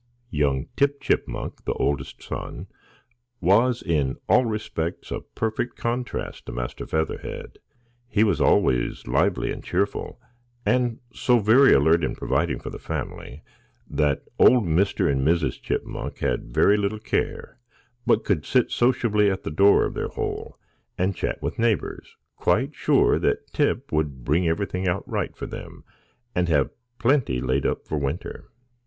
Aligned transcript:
Young 0.31 0.65
Tip 0.75 0.99
Chipmunk, 0.99 1.63
the 1.65 1.73
oldest 1.75 2.23
son, 2.23 2.65
was 3.39 3.83
in 3.83 4.15
all 4.27 4.45
respects 4.45 5.11
a 5.11 5.19
perfect 5.21 5.75
contrast 5.77 6.47
to 6.47 6.51
Master 6.51 6.87
Featherhead. 6.87 7.59
He 8.09 8.23
was 8.23 8.41
always 8.41 9.05
lively 9.05 9.51
and 9.51 9.63
cheerful, 9.63 10.19
and 10.65 10.97
so 11.13 11.37
very 11.37 11.71
alert 11.71 12.03
in 12.03 12.15
providing 12.15 12.59
for 12.59 12.71
the 12.71 12.79
family, 12.79 13.43
that 13.87 14.23
old 14.39 14.63
Mr. 14.65 15.07
and 15.07 15.21
Mrs. 15.21 15.61
Chipmunk 15.61 16.17
had 16.17 16.51
very 16.51 16.77
little 16.77 16.97
care, 16.97 17.59
but 18.07 18.23
could 18.25 18.43
sit 18.43 18.71
sociably 18.71 19.29
at 19.29 19.43
the 19.43 19.51
door 19.51 19.85
of 19.85 19.93
their 19.93 20.07
hole 20.07 20.57
and 20.97 21.15
chat 21.15 21.39
with 21.43 21.59
neighbours, 21.59 22.15
quite 22.37 22.73
sure 22.73 23.19
that 23.19 23.53
Tip 23.53 23.91
would 23.91 24.23
bring 24.25 24.47
everything 24.47 24.87
out 24.87 25.07
right 25.07 25.37
for 25.37 25.45
them, 25.45 25.83
and 26.33 26.49
have 26.49 26.71
plenty 26.97 27.39
laid 27.39 27.67
up 27.67 27.87
for 27.87 27.99
winter. 27.99 28.49